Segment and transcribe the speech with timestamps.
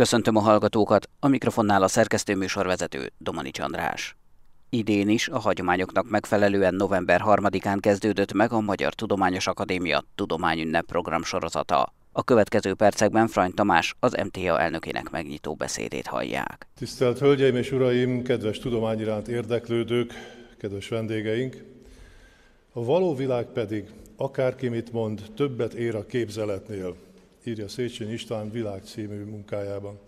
[0.00, 4.16] Köszöntöm a hallgatókat, a mikrofonnál a szerkesztő műsorvezető Domani Csandrás.
[4.70, 11.22] Idén is a hagyományoknak megfelelően november 3-án kezdődött meg a Magyar Tudományos Akadémia Tudományünnep program
[11.22, 11.92] sorozata.
[12.12, 16.68] A következő percekben Frany Tamás, az MTA elnökének megnyitó beszédét hallják.
[16.78, 20.12] Tisztelt Hölgyeim és Uraim, kedves tudomány iránt érdeklődők,
[20.58, 21.64] kedves vendégeink!
[22.72, 26.96] A való világ pedig, akárki mit mond, többet ér a képzeletnél,
[27.50, 29.98] írja Széchenyi István világ című munkájában.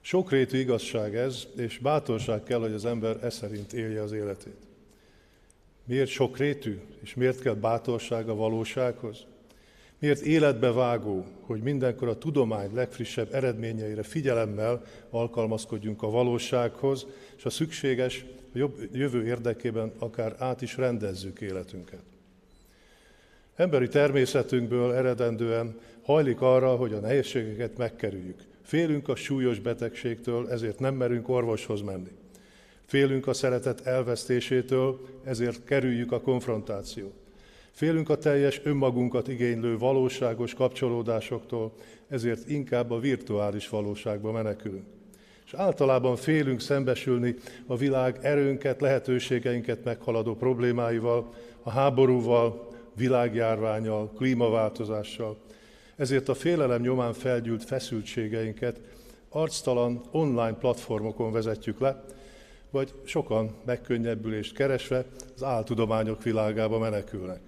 [0.00, 4.56] Sokrétű igazság ez, és bátorság kell, hogy az ember e szerint élje az életét.
[5.84, 9.26] Miért sokrétű, és miért kell bátorság a valósághoz?
[9.98, 17.06] Miért életbe vágó, hogy mindenkor a tudomány legfrissebb eredményeire figyelemmel alkalmazkodjunk a valósághoz,
[17.36, 22.13] és a szükséges, a jobb jövő érdekében akár át is rendezzük életünket.
[23.56, 28.42] Emberi természetünkből eredendően hajlik arra, hogy a nehézségeket megkerüljük.
[28.62, 32.10] Félünk a súlyos betegségtől, ezért nem merünk orvoshoz menni.
[32.86, 37.12] Félünk a szeretet elvesztésétől, ezért kerüljük a konfrontációt.
[37.70, 41.72] Félünk a teljes önmagunkat igénylő valóságos kapcsolódásoktól,
[42.08, 44.86] ezért inkább a virtuális valóságba menekülünk.
[45.46, 47.34] És általában félünk szembesülni
[47.66, 55.36] a világ erőnket, lehetőségeinket meghaladó problémáival, a háborúval, világjárványal, klímaváltozással.
[55.96, 58.80] Ezért a félelem nyomán felgyűlt feszültségeinket
[59.28, 62.04] arctalan online platformokon vezetjük le,
[62.70, 67.40] vagy sokan megkönnyebbülést keresve az áltudományok világába menekülnek.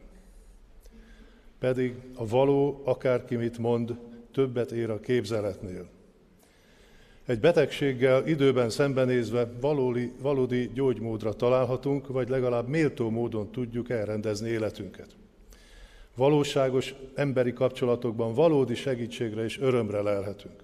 [1.58, 3.96] Pedig a való, akárki mit mond,
[4.32, 5.88] többet ér a képzeletnél.
[7.26, 15.16] Egy betegséggel időben szembenézve valódi, valódi gyógymódra találhatunk, vagy legalább méltó módon tudjuk elrendezni életünket.
[16.16, 20.62] Valóságos emberi kapcsolatokban valódi segítségre és örömre lelhetünk.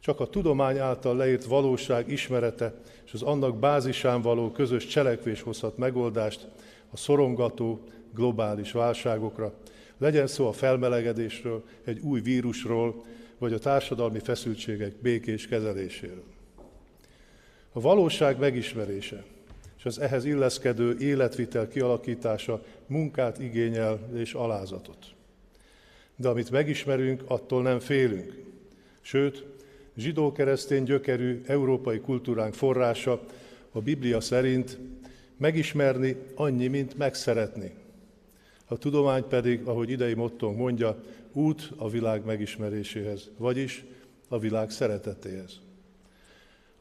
[0.00, 5.76] Csak a tudomány által leírt valóság ismerete és az annak bázisán való közös cselekvés hozhat
[5.76, 6.48] megoldást
[6.90, 7.80] a szorongató
[8.14, 9.52] globális válságokra,
[9.98, 13.04] legyen szó a felmelegedésről, egy új vírusról,
[13.38, 16.24] vagy a társadalmi feszültségek békés kezeléséről.
[17.72, 19.24] A valóság megismerése
[19.80, 25.06] és az ehhez illeszkedő életvitel kialakítása munkát igényel és alázatot.
[26.16, 28.42] De amit megismerünk, attól nem félünk.
[29.00, 29.46] Sőt,
[29.96, 33.24] zsidó-keresztény gyökerű európai kultúránk forrása
[33.72, 34.78] a Biblia szerint
[35.36, 37.72] megismerni annyi, mint megszeretni.
[38.66, 41.02] A tudomány pedig, ahogy idei mottónk mondja,
[41.32, 43.84] út a világ megismeréséhez, vagyis
[44.28, 45.60] a világ szeretetéhez.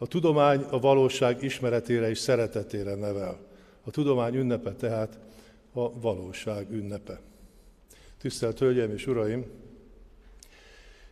[0.02, 3.38] A tudomány a valóság ismeretére és szeretetére nevel.
[3.84, 5.20] A tudomány ünnepe tehát
[5.74, 7.20] a valóság ünnepe.
[8.22, 9.46] Tisztelt Hölgyeim és Uraim!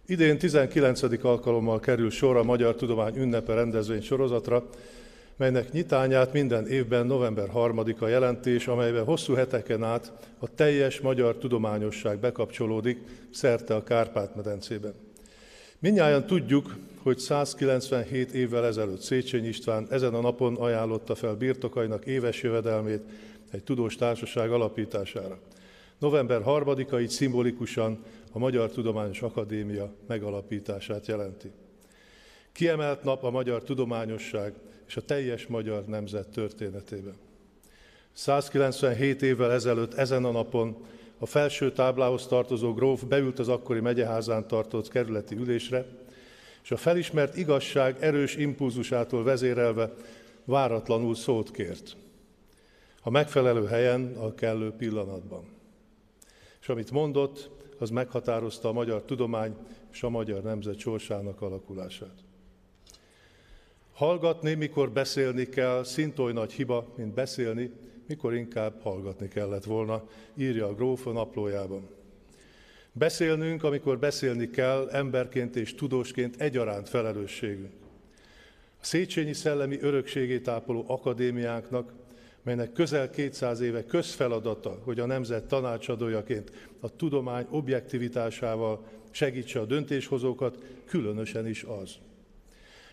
[0.05, 1.23] Idén 19.
[1.23, 4.69] alkalommal kerül sor a Magyar Tudomány ünnepe rendezvény sorozatra,
[5.35, 12.19] melynek nyitányát minden évben november 3-a jelentés, amelyben hosszú heteken át a teljes magyar tudományosság
[12.19, 12.99] bekapcsolódik
[13.31, 14.93] szerte a Kárpát-medencében.
[15.79, 22.41] Minnyáján tudjuk, hogy 197 évvel ezelőtt Széchenyi István ezen a napon ajánlotta fel birtokainak éves
[22.41, 23.01] jövedelmét
[23.51, 25.39] egy tudós társaság alapítására.
[25.99, 31.51] November 3-a így szimbolikusan a Magyar Tudományos Akadémia megalapítását jelenti.
[32.51, 34.53] Kiemelt nap a magyar tudományosság
[34.87, 37.15] és a teljes magyar nemzet történetében.
[38.13, 40.85] 197 évvel ezelőtt ezen a napon
[41.19, 45.85] a felső táblához tartozó gróf beült az akkori megyeházán tartott kerületi ülésre,
[46.63, 49.93] és a felismert igazság erős impulzusától vezérelve
[50.45, 51.95] váratlanul szót kért.
[53.01, 55.43] A megfelelő helyen, a kellő pillanatban.
[56.61, 59.55] És amit mondott, az meghatározta a magyar tudomány
[59.91, 62.23] és a magyar nemzet sorsának alakulását.
[63.93, 67.71] Hallgatni, mikor beszélni kell, szint oly nagy hiba, mint beszélni,
[68.07, 70.03] mikor inkább hallgatni kellett volna,
[70.37, 71.87] írja a gróf a naplójában.
[72.91, 77.73] Beszélnünk, amikor beszélni kell, emberként és tudósként egyaránt felelősségünk.
[78.81, 81.93] A Széchenyi Szellemi Örökségét ápoló akadémiánknak,
[82.43, 90.57] melynek közel 200 éve közfeladata, hogy a nemzet tanácsadójaként a tudomány objektivitásával segítse a döntéshozókat,
[90.85, 91.95] különösen is az.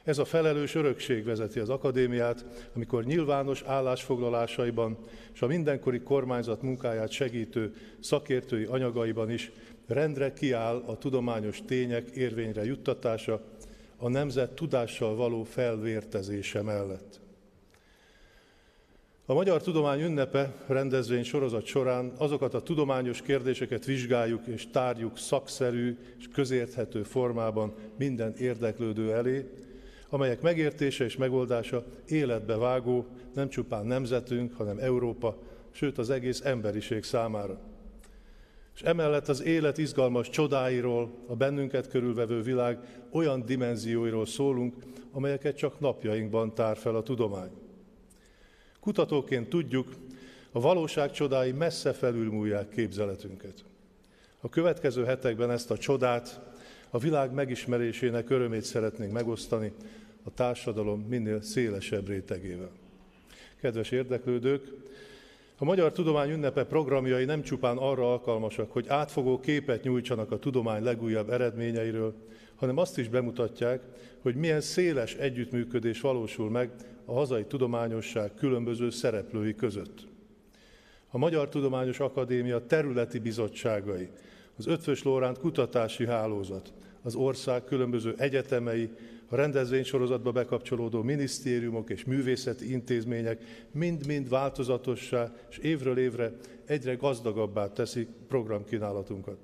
[0.04, 4.96] Ez a felelős örökség vezeti az akadémiát, amikor nyilvános állásfoglalásaiban
[5.34, 9.52] és a mindenkori kormányzat munkáját segítő szakértői anyagaiban is
[9.86, 13.40] rendre kiáll a tudományos tények érvényre juttatása,
[13.96, 17.20] a nemzet tudással való felvértezése mellett.
[19.26, 25.98] A Magyar Tudomány ünnepe rendezvény sorozat során azokat a tudományos kérdéseket vizsgáljuk és tárjuk szakszerű
[26.18, 29.50] és közérthető formában minden érdeklődő elé,
[30.14, 35.36] amelyek megértése és megoldása életbe vágó nem csupán nemzetünk, hanem Európa,
[35.70, 37.58] sőt az egész emberiség számára.
[38.74, 42.78] És emellett az élet izgalmas csodáiról, a bennünket körülvevő világ
[43.10, 44.74] olyan dimenzióiról szólunk,
[45.12, 47.50] amelyeket csak napjainkban tár fel a tudomány.
[48.80, 49.88] Kutatóként tudjuk,
[50.52, 53.64] a valóság csodái messze felülmúlják képzeletünket.
[54.40, 56.53] A következő hetekben ezt a csodát,
[56.94, 59.72] a világ megismerésének örömét szeretnénk megosztani
[60.22, 62.70] a társadalom minél szélesebb rétegével.
[63.60, 64.72] Kedves érdeklődők,
[65.58, 70.82] a Magyar Tudomány Ünnepe programjai nem csupán arra alkalmasak, hogy átfogó képet nyújtsanak a tudomány
[70.82, 72.14] legújabb eredményeiről,
[72.54, 73.82] hanem azt is bemutatják,
[74.22, 76.70] hogy milyen széles együttműködés valósul meg
[77.04, 80.06] a hazai tudományosság különböző szereplői között.
[81.10, 84.08] A Magyar Tudományos Akadémia területi bizottságai,
[84.56, 86.72] az Ötvös Lóránt Kutatási Hálózat,
[87.04, 88.90] az ország különböző egyetemei,
[89.28, 96.32] a rendezvénysorozatba bekapcsolódó minisztériumok és művészeti intézmények mind-mind változatossá és évről évre
[96.64, 99.36] egyre gazdagabbá teszik programkínálatunkat.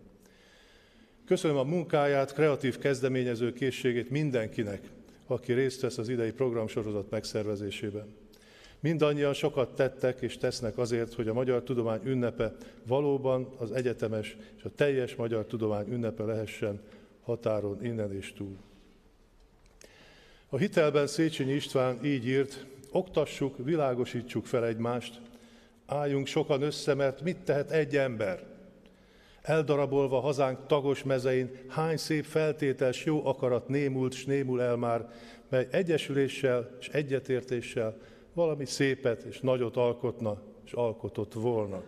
[1.26, 4.80] Köszönöm a munkáját, kreatív kezdeményező készségét mindenkinek,
[5.26, 8.14] aki részt vesz az idei programsorozat megszervezésében.
[8.80, 12.56] Mindannyian sokat tettek és tesznek azért, hogy a magyar tudomány ünnepe
[12.86, 16.80] valóban az egyetemes és a teljes magyar tudomány ünnepe lehessen
[17.30, 18.56] határon innen és túl.
[20.48, 25.20] A hitelben Széchenyi István így írt, oktassuk, világosítsuk fel egymást,
[25.86, 28.46] álljunk sokan össze, mert mit tehet egy ember?
[29.42, 35.08] Eldarabolva hazánk tagos mezein, hány szép feltétes jó akarat némult s némul el már,
[35.48, 37.96] mely egyesüléssel és egyetértéssel
[38.32, 41.82] valami szépet és nagyot alkotna, és alkotott volna.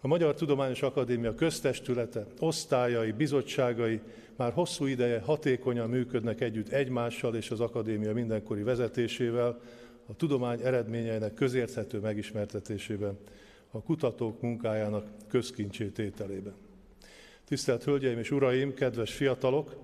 [0.00, 4.00] A Magyar Tudományos Akadémia köztestülete, osztályai, bizottságai
[4.36, 9.60] már hosszú ideje hatékonyan működnek együtt egymással és az akadémia mindenkori vezetésével,
[10.06, 13.18] a tudomány eredményeinek közérthető megismertetésében,
[13.70, 16.54] a kutatók munkájának közkincsét ételében.
[17.44, 19.76] Tisztelt Hölgyeim és Uraim, kedves fiatalok!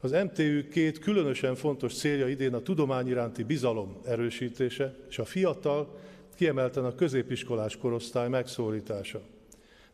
[0.00, 5.98] Az MTÜ két különösen fontos célja idén a tudomány iránti bizalom erősítése és a fiatal,
[6.34, 9.20] kiemelten a középiskolás korosztály megszólítása.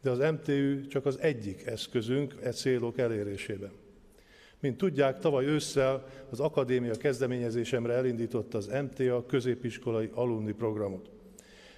[0.03, 3.71] De az MTÜ csak az egyik eszközünk e célok elérésében.
[4.61, 11.11] Mint tudják, tavaly ősszel az akadémia kezdeményezésemre elindította az MTA középiskolai alumni programot.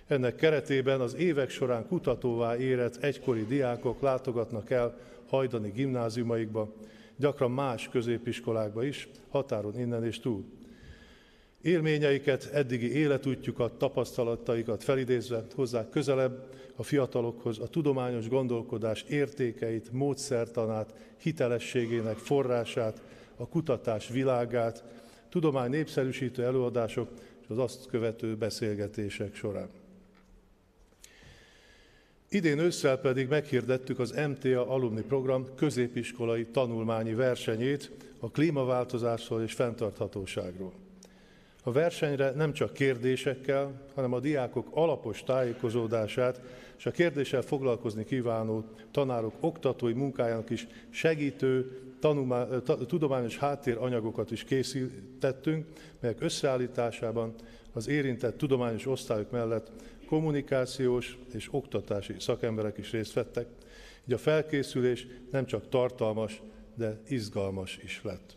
[0.07, 4.99] Ennek keretében az évek során kutatóvá érett egykori diákok látogatnak el
[5.29, 6.73] hajdani gimnáziumaikba,
[7.17, 10.45] gyakran más középiskolákba is, határon innen és túl.
[11.63, 22.17] Élményeiket, eddigi életútjukat, tapasztalataikat felidézve hozzák közelebb a fiatalokhoz a tudományos gondolkodás értékeit, módszertanát, hitelességének
[22.17, 23.03] forrását,
[23.37, 24.85] a kutatás világát,
[25.29, 27.09] tudomány népszerűsítő előadások
[27.43, 29.69] és az azt követő beszélgetések során.
[32.29, 40.73] Idén ősszel pedig meghirdettük az MTA alumni program középiskolai tanulmányi versenyét a klímaváltozásról és fenntarthatóságról.
[41.65, 46.41] A versenyre nem csak kérdésekkel, hanem a diákok alapos tájékozódását
[46.79, 52.47] és a kérdéssel foglalkozni kívánó tanárok oktatói munkájának is segítő tanulmá,
[52.87, 55.67] tudományos háttéranyagokat is készítettünk,
[56.01, 57.35] melyek összeállításában
[57.73, 59.71] az érintett tudományos osztályok mellett
[60.07, 63.47] kommunikációs és oktatási szakemberek is részt vettek,
[64.07, 66.43] így a felkészülés nem csak tartalmas,
[66.75, 68.37] de izgalmas is lett.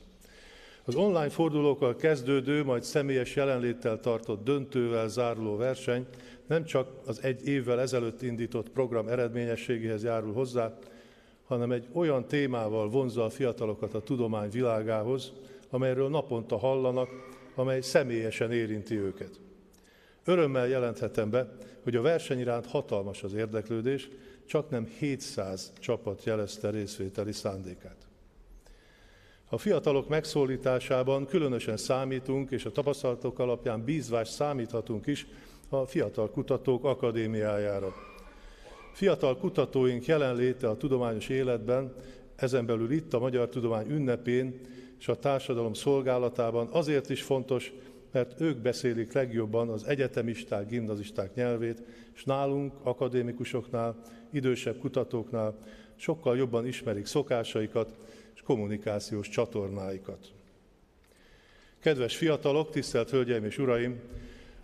[0.88, 6.06] Az online fordulókkal kezdődő, majd személyes jelenléttel tartott döntővel záruló verseny
[6.48, 10.78] nem csak az egy évvel ezelőtt indított program eredményességéhez járul hozzá,
[11.46, 15.34] hanem egy olyan témával vonzza a fiatalokat a tudomány világához,
[15.70, 17.10] amelyről naponta hallanak,
[17.56, 19.40] amely személyesen érinti őket.
[20.26, 24.10] Örömmel jelenthetem be, hogy a verseny iránt hatalmas az érdeklődés,
[24.46, 28.05] csak nem 700 csapat jelezte részvételi szándékát.
[29.56, 35.28] A fiatalok megszólításában különösen számítunk, és a tapasztalatok alapján bízvás számíthatunk is
[35.70, 37.94] a Fiatal Kutatók Akadémiájára.
[38.94, 41.94] Fiatal kutatóink jelenléte a tudományos életben,
[42.36, 44.62] ezen belül itt a Magyar Tudomány ünnepén
[45.00, 47.74] és a társadalom szolgálatában azért is fontos,
[48.12, 51.84] mert ők beszélik legjobban az egyetemisták, gimnazisták nyelvét,
[52.16, 53.96] és nálunk, akadémikusoknál,
[54.32, 55.58] idősebb kutatóknál
[55.96, 57.98] sokkal jobban ismerik szokásaikat
[58.36, 60.32] és kommunikációs csatornáikat.
[61.80, 64.00] Kedves fiatalok, tisztelt Hölgyeim és Uraim!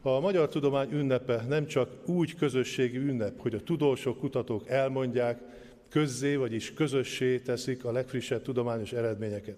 [0.01, 5.41] A Magyar Tudomány ünnepe nem csak úgy közösségi ünnep, hogy a tudósok, kutatók elmondják,
[5.89, 9.57] közzé, vagyis közössé teszik a legfrissebb tudományos eredményeket,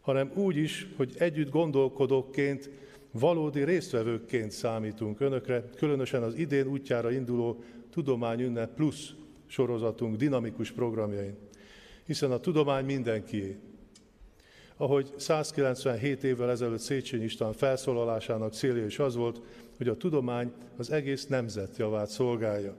[0.00, 2.70] hanem úgy is, hogy együtt gondolkodóként,
[3.10, 9.14] valódi résztvevőkként számítunk önökre, különösen az idén útjára induló Tudományünnep Plus
[9.46, 11.36] sorozatunk dinamikus programjain,
[12.12, 13.58] hiszen a tudomány mindenkié.
[14.76, 19.40] Ahogy 197 évvel ezelőtt Széchenyi István felszólalásának célja is az volt,
[19.76, 22.76] hogy a tudomány az egész nemzet javát szolgálja,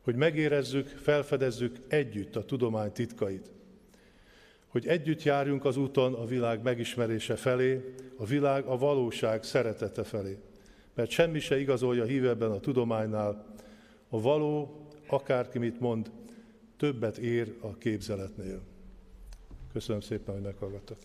[0.00, 3.50] hogy megérezzük, felfedezzük együtt a tudomány titkait,
[4.66, 10.38] hogy együtt járjunk az úton a világ megismerése felé, a világ a valóság szeretete felé.
[10.94, 13.54] Mert semmi se igazolja hívebben a tudománynál,
[14.08, 16.10] a való, akárki mit mond,
[16.80, 18.60] többet ér a képzeletnél.
[19.72, 20.98] Köszönöm szépen, hogy meghallgattak.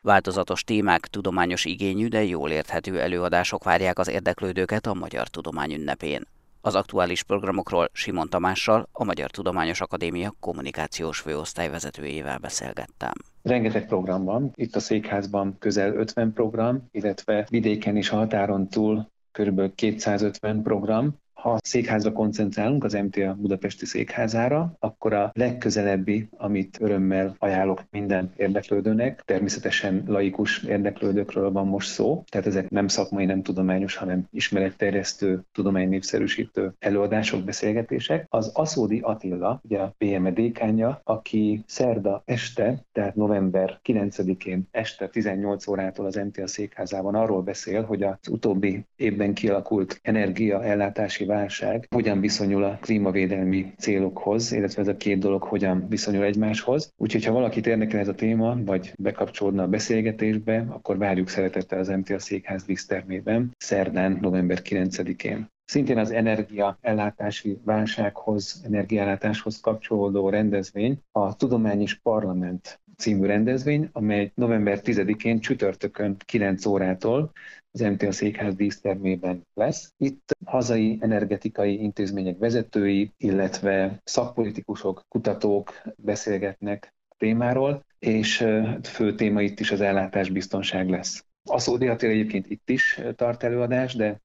[0.00, 6.22] Változatos témák, tudományos igényű, de jól érthető előadások várják az érdeklődőket a Magyar Tudomány ünnepén.
[6.60, 13.12] Az aktuális programokról Simon Tamással, a Magyar Tudományos Akadémia kommunikációs főosztály vezetőjével beszélgettem.
[13.42, 19.10] Rengeteg program van, itt a székházban közel 50 program, illetve vidéken is a határon túl
[19.32, 19.74] kb.
[19.76, 27.36] 250 program, ha a székházra koncentrálunk, az MTA Budapesti székházára, akkor a legközelebbi, amit örömmel
[27.38, 33.96] ajánlok minden érdeklődőnek, természetesen laikus érdeklődőkről van most szó, tehát ezek nem szakmai, nem tudományos,
[33.96, 38.26] hanem ismeretterjesztő, tudománynépszerűsítő előadások, beszélgetések.
[38.28, 45.66] Az Aszódi Attila, ugye a PME dékánja, aki szerda este, tehát november 9-én este 18
[45.66, 52.64] órától az MTA székházában arról beszél, hogy az utóbbi évben kialakult energiaellátási válság hogyan viszonyul
[52.64, 56.92] a klímavédelmi célokhoz, illetve ez a két dolog hogyan viszonyul egymáshoz.
[56.96, 61.88] Úgyhogy ha valakit érdekel ez a téma, vagy bekapcsolódna a beszélgetésbe, akkor várjuk szeretettel az
[61.88, 65.50] MTA székház víztermében, szerdán, november 9-én.
[65.64, 75.40] Szintén az energiaellátási válsághoz, energiaellátáshoz kapcsolódó rendezvény a Tudományos Parlament című rendezvény, amely november 10-én
[75.40, 77.32] csütörtökön 9 órától
[77.70, 79.92] az MTA székház dísztermében lesz.
[79.96, 88.46] Itt hazai energetikai intézmények vezetői, illetve szakpolitikusok, kutatók beszélgetnek a témáról, és
[88.82, 91.24] fő téma itt is az ellátásbiztonság lesz.
[91.50, 94.20] A Szódi Attila egyébként itt is tart előadás, de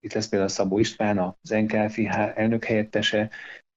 [0.00, 3.30] itt lesz például Szabó István, az NKFI elnök helyettese,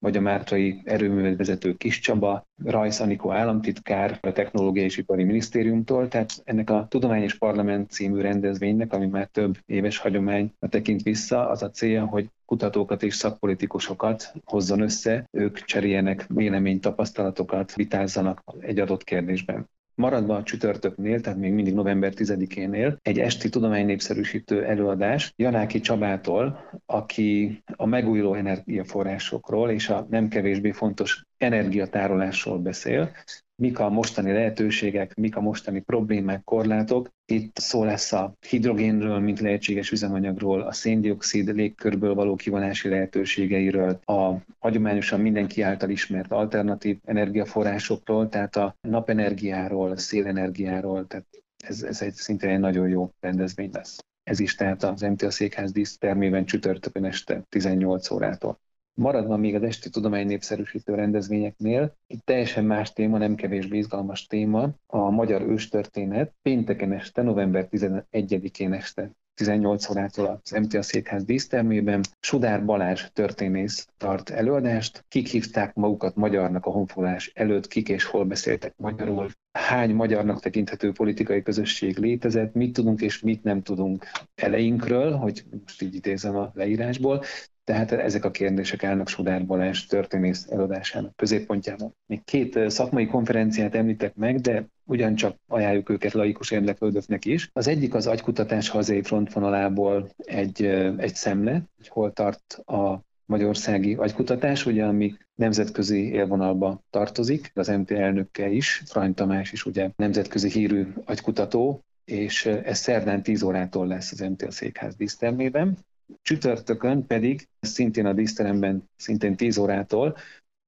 [0.05, 6.07] vagy a Mártai erőművet vezető Kis Csaba, Rajsz Anikó államtitkár a Technológiai és Ipari Minisztériumtól,
[6.07, 11.63] tehát ennek a Tudományos Parlament című rendezvénynek, ami már több éves hagyomány tekint vissza, az
[11.63, 19.03] a célja, hogy kutatókat és szakpolitikusokat hozzon össze, ők cseréljenek vélemény tapasztalatokat, vitázzanak egy adott
[19.03, 19.69] kérdésben.
[19.96, 27.62] Maradva a csütörtöknél, tehát még mindig november 10-énél, egy esti tudománynépszerűsítő előadás Janáki Csabától, aki
[27.75, 33.12] a megújuló energiaforrásokról és a nem kevésbé fontos energiatárolásról beszél,
[33.55, 37.09] mik a mostani lehetőségek, mik a mostani problémák, korlátok.
[37.25, 44.33] Itt szó lesz a hidrogénről, mint lehetséges üzemanyagról, a széndiokszid légkörből való kivonási lehetőségeiről, a
[44.59, 51.25] hagyományosan mindenki által ismert alternatív energiaforrásokról, tehát a napenergiáról, a szélenergiáról, tehát
[51.63, 53.97] ez, ez egy szintén egy nagyon jó rendezvény lesz.
[54.24, 58.59] Ez is tehát az MTA Székház dísztermében csütörtökön este 18 órától.
[58.96, 64.70] Maradva még az esti tudomány népszerűsítő rendezvényeknél, itt teljesen más téma, nem kevésbé izgalmas téma,
[64.86, 72.02] a magyar őstörténet pénteken este, november 11-én este 18 órától az MTA Székház dísztermében.
[72.20, 75.06] Sudár Balázs történész tart előadást.
[75.08, 80.92] Kik hívták magukat magyarnak a honfoglalás előtt, kik és hol beszéltek magyarul, hány magyarnak tekinthető
[80.92, 86.52] politikai közösség létezett, mit tudunk és mit nem tudunk eleinkről, hogy most így idézem a
[86.54, 87.24] leírásból,
[87.65, 91.95] tehát ezek a kérdések állnak Sudár Balázs történész eladásának középpontjában.
[92.05, 97.50] Még két szakmai konferenciát említek meg, de ugyancsak ajánljuk őket laikus érdeklődőknek is.
[97.53, 100.65] Az egyik az agykutatás hazai frontvonalából egy,
[100.98, 107.91] egy szemle, hogy hol tart a magyarországi agykutatás, ugye, ami nemzetközi élvonalba tartozik, az MT
[107.91, 114.12] elnöke is, Frany Tamás is ugye nemzetközi hírű agykutató, és ez szerdán 10 órától lesz
[114.12, 115.77] az MT a székház dísztermében.
[116.21, 120.17] Csütörtökön pedig szintén a díszteremben, szintén 10 órától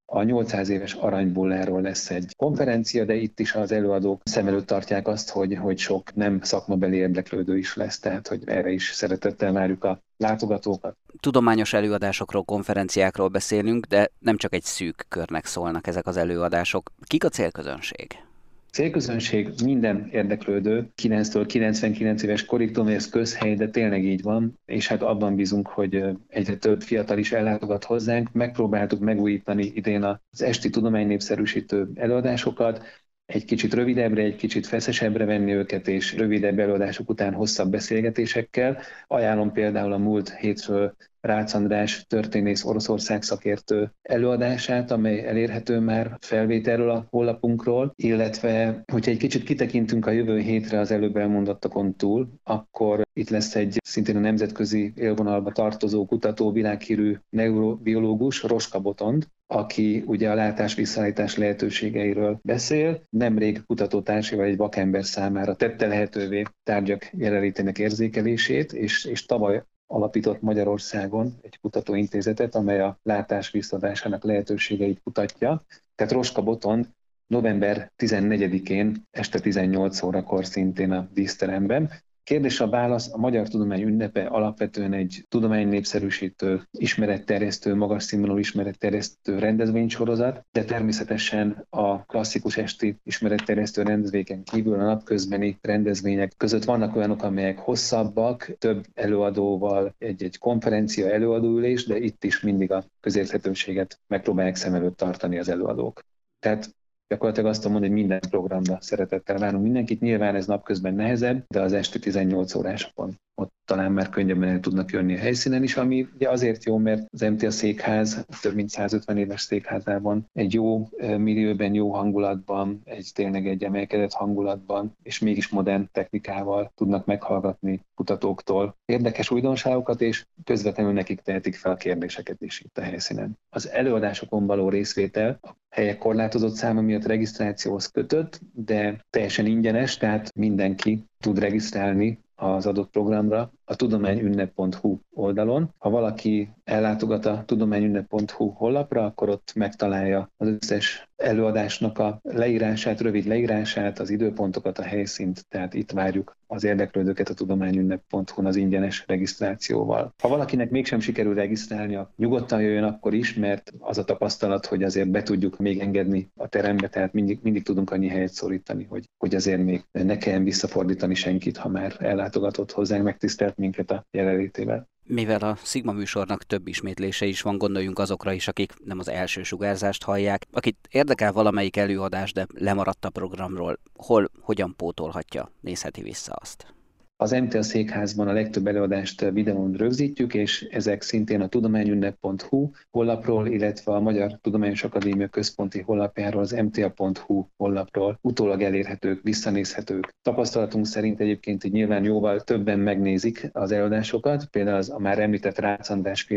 [0.10, 5.08] a 800 éves aranybulláról lesz egy konferencia, de itt is az előadók szem előtt tartják
[5.08, 9.84] azt, hogy, hogy sok nem szakmabeli érdeklődő is lesz, tehát hogy erre is szeretettel várjuk
[9.84, 10.98] a látogatókat.
[11.20, 16.92] Tudományos előadásokról, konferenciákról beszélünk, de nem csak egy szűk körnek szólnak ezek az előadások.
[17.08, 18.27] Kik a célközönség?
[18.72, 24.88] Célközönség minden érdeklődő, 9-től 99 éves korig tudom, ez közhely, de tényleg így van, és
[24.88, 28.32] hát abban bízunk, hogy egyre több fiatal is ellátogat hozzánk.
[28.32, 32.86] Megpróbáltuk megújítani idén az esti tudománynépszerűsítő előadásokat,
[33.28, 38.78] egy kicsit rövidebbre, egy kicsit feszesebbre venni őket, és rövidebb előadások után hosszabb beszélgetésekkel.
[39.08, 46.90] Ajánlom például a múlt hétről Rácz András történész Oroszország szakértő előadását, amely elérhető már felvételről
[46.90, 53.02] a honlapunkról, illetve hogyha egy kicsit kitekintünk a jövő hétre az előbb elmondottakon túl, akkor
[53.14, 60.30] itt lesz egy szintén a nemzetközi élvonalba tartozó kutató, világhírű neurobiológus, Roska Botond, aki ugye
[60.30, 68.74] a látás visszaállítás lehetőségeiről beszél, nemrég kutatótársaival egy vakember számára tette lehetővé tárgyak jelenlétének érzékelését,
[68.74, 75.66] és, és tavaly alapított Magyarországon egy kutatóintézetet, amely a látás visszadásának lehetőségeit kutatja.
[75.96, 76.90] Tehát Roska Botond
[77.28, 81.92] november 14-én este 18 órakor szintén a díszteremben
[82.28, 90.46] Kérdés a válasz, a Magyar Tudomány ünnepe alapvetően egy tudománynépszerűsítő, ismeretterjesztő, magas színvonalú ismeretterjesztő rendezvénysorozat,
[90.52, 97.58] de természetesen a klasszikus esti ismeretterjesztő rendezvényeken kívül a napközbeni rendezvények között vannak olyanok, amelyek
[97.58, 104.98] hosszabbak, több előadóval, egy-egy konferencia előadóülés, de itt is mindig a közérthetőséget megpróbálják szem előtt
[104.98, 106.04] tartani az előadók.
[106.40, 106.76] Tehát
[107.08, 110.02] gyakorlatilag azt mondani, hogy minden programra szeretettel várunk mindenkit.
[110.02, 114.92] Nyilván ez napközben nehezebb, de az este 18 órásokon ott talán már könnyebben el tudnak
[114.92, 119.18] jönni a helyszínen is, ami ugye azért jó, mert az MTA székház több mint 150
[119.18, 125.90] éves székházában egy jó millióben, jó hangulatban, egy tényleg egy emelkedett hangulatban, és mégis modern
[125.92, 132.78] technikával tudnak meghallgatni kutatóktól érdekes újdonságokat, és közvetlenül nekik tehetik fel a kérdéseket is itt
[132.78, 133.38] a helyszínen.
[133.50, 140.34] Az előadásokon való részvétel a helyek korlátozott száma miatt regisztrációhoz kötött, de teljesen ingyenes, tehát
[140.36, 145.74] mindenki tud regisztrálni az adott programra a tudományünnep.hu oldalon.
[145.78, 153.26] Ha valaki ellátogat a tudományünnep.hu honlapra, akkor ott megtalálja az összes előadásnak a leírását, rövid
[153.26, 160.14] leírását, az időpontokat, a helyszínt, tehát itt várjuk az érdeklődőket a tudományünnep.hu-n az ingyenes regisztrációval.
[160.22, 165.10] Ha valakinek mégsem sikerül regisztrálnia, nyugodtan jöjjön akkor is, mert az a tapasztalat, hogy azért
[165.10, 169.36] be tudjuk még engedni a terembe, tehát mindig, mindig tudunk annyi helyet szorítani, hogy, hogy
[169.36, 174.88] azért még ne kelljen visszafordítani senkit, ha már ellátogatott hozzánk, megtisztelt minket a jelenlétével.
[175.04, 179.44] Mivel a Sigma műsornak több ismétlése is van, gondoljunk azokra is, akik nem az első
[179.44, 186.34] sugárzást hallják, akit érdekel valamelyik előadás, de lemaradt a programról, hol, hogyan pótolhatja, nézheti vissza
[186.34, 186.77] azt.
[187.20, 193.92] Az MTA székházban a legtöbb előadást videón rögzítjük, és ezek szintén a tudományünnep.hu honlapról, illetve
[193.92, 200.16] a Magyar Tudományos Akadémia központi honlapjáról, az mta.hu honlapról utólag elérhetők, visszanézhetők.
[200.22, 205.58] Tapasztalatunk szerint egyébként hogy nyilván jóval többen megnézik az előadásokat, például az a már említett
[205.58, 206.28] Rácz András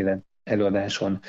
[0.43, 1.19] előadáson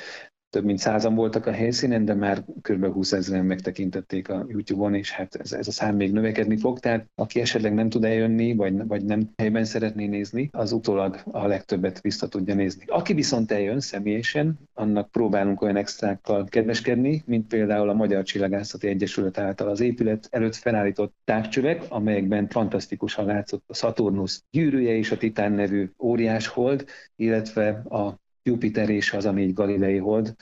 [0.53, 2.85] több mint százan voltak a helyszínen, de már kb.
[2.85, 7.05] 20 ezeren megtekintették a YouTube-on, és hát ez, ez a szám még növekedni fog, tehát
[7.15, 12.01] aki esetleg nem tud eljönni, vagy, vagy nem helyben szeretné nézni, az utólag a legtöbbet
[12.01, 12.83] vissza tudja nézni.
[12.87, 19.37] Aki viszont eljön személyesen, annak próbálunk olyan extrákkal kedveskedni, mint például a Magyar Csillagászati Egyesület
[19.37, 25.51] által az épület előtt felállított távcsövek, amelyekben fantasztikusan látszott a Saturnus gyűrűje és a Titán
[25.51, 26.85] nevű óriás hold,
[27.15, 30.35] illetve a Jupiter és az a négy galilei hold,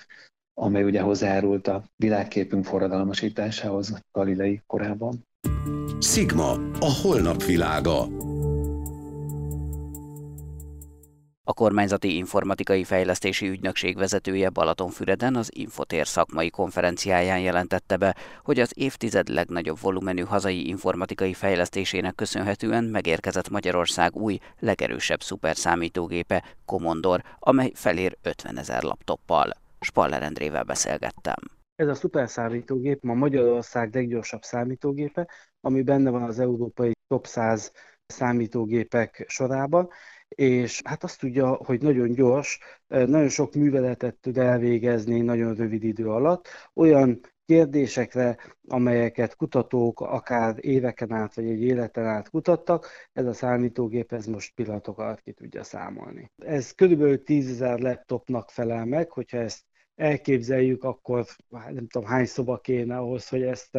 [0.54, 5.28] amely ugye hozzárult a világképünk forradalmasításához Galilei korában.
[6.00, 8.08] Sigma, a holnap világa.
[11.44, 18.72] A kormányzati informatikai fejlesztési ügynökség vezetője Balatonfüreden az Infotér szakmai konferenciáján jelentette be, hogy az
[18.76, 28.18] évtized legnagyobb volumenű hazai informatikai fejlesztésének köszönhetően megérkezett Magyarország új, legerősebb szuperszámítógépe, Commodore, amely felér
[28.22, 29.52] 50 ezer laptoppal.
[29.80, 31.36] Spaller Endrével beszélgettem.
[31.76, 35.28] Ez a szuperszámítógép ma Magyarország leggyorsabb számítógépe,
[35.62, 37.72] ami benne van az európai top 100
[38.06, 39.90] számítógépek sorában,
[40.36, 46.10] és hát azt tudja, hogy nagyon gyors, nagyon sok műveletet tud elvégezni nagyon rövid idő
[46.10, 53.34] alatt, olyan kérdésekre, amelyeket kutatók akár éveken át vagy egy életen át kutattak, ez a
[53.34, 56.32] számítógép ez most pillanatok alatt ki tudja számolni.
[56.38, 59.64] Ez körülbelül 10 ezer laptopnak felel meg, hogyha ezt
[59.96, 63.78] elképzeljük, akkor hát nem tudom hány szoba kéne ahhoz, hogy ezt,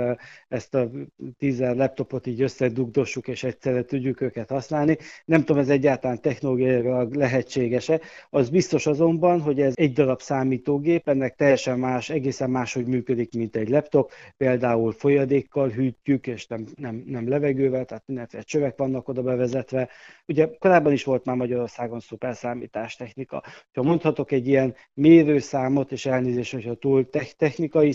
[0.48, 0.90] ezt a
[1.38, 4.96] tízer laptopot így összedugdossuk, és egyszerre tudjuk őket használni.
[5.24, 8.00] Nem tudom, ez egyáltalán technológiailag lehetséges-e.
[8.30, 13.56] Az biztos azonban, hogy ez egy darab számítógép, ennek teljesen más, egészen máshogy működik, mint
[13.56, 14.10] egy laptop.
[14.36, 19.88] Például folyadékkal hűtjük, és nem, nem, nem levegővel, tehát mindenféle csövek vannak oda bevezetve.
[20.26, 23.42] Ugye korábban is volt már Magyarországon szuperszámítástechnika.
[23.72, 27.92] Ha mondhatok egy ilyen mérőszámot, és elnézést, hogyha túl technikai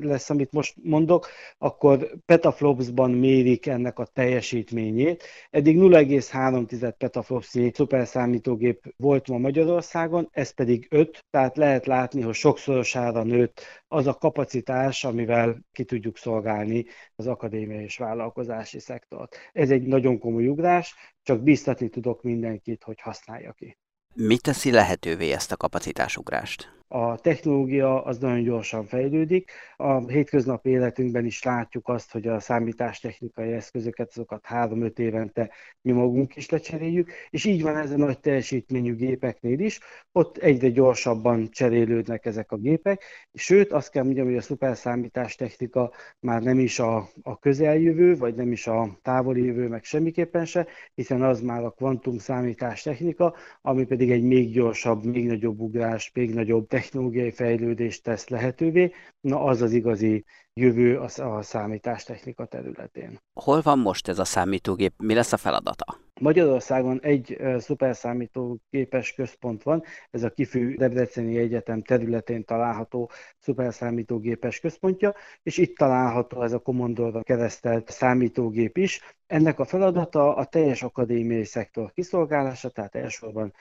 [0.00, 5.24] lesz, amit most mondok, akkor petaflopsban mérik ennek a teljesítményét.
[5.50, 13.22] Eddig 0,3 petaflopsnyi szuperszámítógép volt ma Magyarországon, ez pedig 5, tehát lehet látni, hogy sokszorosára
[13.22, 19.36] nőtt az a kapacitás, amivel ki tudjuk szolgálni az akadémiai és vállalkozási szektort.
[19.52, 23.78] Ez egy nagyon komoly ugrás, csak biztatni tudok mindenkit, hogy használja ki.
[24.14, 26.74] Mi teszi lehetővé ezt a kapacitásugrást?
[26.88, 29.50] A technológia az nagyon gyorsan fejlődik.
[29.76, 36.36] A hétköznapi életünkben is látjuk azt, hogy a számítástechnikai eszközöket, azokat három-öt évente mi magunk
[36.36, 39.80] is lecseréljük, és így van ez a nagy teljesítményű gépeknél is,
[40.12, 46.42] ott egyre gyorsabban cserélődnek ezek a gépek, sőt azt kell mondjam, hogy a szuperszámítástechnika már
[46.42, 51.22] nem is a, a közeljövő, vagy nem is a távoli jövő, meg semmiképpen se, hiszen
[51.22, 56.66] az már a kvantum számítástechnika, ami pedig egy még gyorsabb, még nagyobb ugrás, még nagyobb
[56.76, 63.18] technológiai fejlődést tesz lehetővé, na az az igazi jövő a számítástechnika területén.
[63.32, 64.92] Hol van most ez a számítógép?
[64.96, 66.05] Mi lesz a feladata?
[66.20, 75.58] Magyarországon egy szuperszámítógépes központ van, ez a Kifű Debreceni Egyetem területén található szuperszámítógépes központja, és
[75.58, 79.00] itt található ez a Commodore keresztelt számítógép is.
[79.26, 83.52] Ennek a feladata a teljes akadémiai szektor kiszolgálása, tehát elsősorban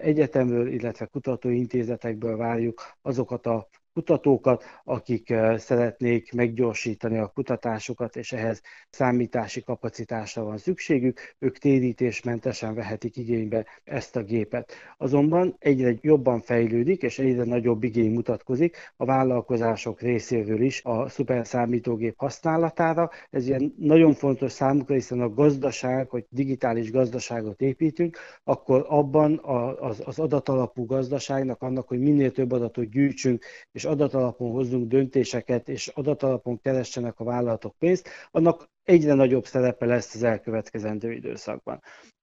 [0.00, 8.62] egyetemről, illetve kutatóintézetekből várjuk azokat a kutatókat, akik eh, szeretnék meggyorsítani a kutatásukat, és ehhez
[8.90, 14.72] számítási kapacitásra van szükségük, ők térítésmentesen vehetik igénybe ezt a gépet.
[14.98, 22.14] Azonban egyre jobban fejlődik, és egyre nagyobb igény mutatkozik a vállalkozások részéről is a szuperszámítógép
[22.16, 23.10] használatára.
[23.30, 29.40] Ez ilyen nagyon fontos számukra, hiszen a gazdaság, hogy digitális gazdaságot építünk, akkor abban
[30.04, 35.88] az adatalapú gazdaságnak, annak, hogy minél több adatot gyűjtsünk, és és adatalapon hozzunk döntéseket, és
[35.88, 41.80] adatalapon keressenek a vállalatok pénzt, annak egyre nagyobb szerepe lesz az elkövetkezendő időszakban.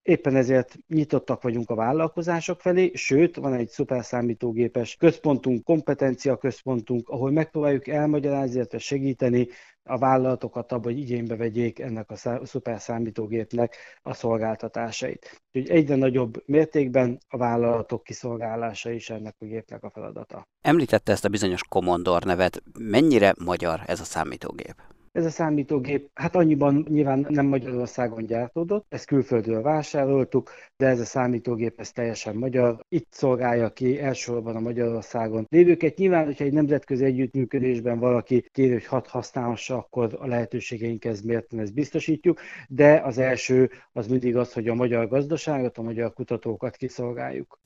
[0.09, 7.31] Éppen ezért nyitottak vagyunk a vállalkozások felé, sőt, van egy szuperszámítógépes központunk, kompetencia központunk, ahol
[7.31, 9.47] megpróbáljuk elmagyarázni, illetve segíteni
[9.83, 15.41] a vállalatokat abban, hogy igénybe vegyék ennek a szuperszámítógépnek a szolgáltatásait.
[15.51, 20.47] Úgyhogy egyre nagyobb mértékben a vállalatok kiszolgálása is ennek a gépnek a feladata.
[20.61, 22.63] Említette ezt a bizonyos Commodore nevet.
[22.79, 24.75] Mennyire magyar ez a számítógép?
[25.19, 31.05] Ez a számítógép, hát annyiban nyilván nem Magyarországon gyártódott, ezt külföldről vásároltuk, de ez a
[31.05, 32.85] számítógép ez teljesen magyar.
[32.89, 35.97] Itt szolgálja ki elsősorban a Magyarországon lévőket.
[35.97, 41.73] Nyilván, hogyha egy nemzetközi együttműködésben valaki kér, hogy hat használhassa, akkor a lehetőségeinkhez mérten ezt
[41.73, 47.59] biztosítjuk, de az első az mindig az, hogy a magyar gazdaságot, a magyar kutatókat kiszolgáljuk.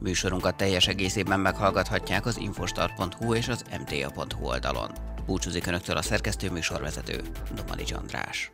[0.00, 4.90] Műsorunkat teljes egészében meghallgathatják az infostart.hu és az mta.hu oldalon.
[5.26, 7.20] Búcsúzik Önöktől a szerkesztő műsorvezető,
[7.54, 8.50] Domanics András.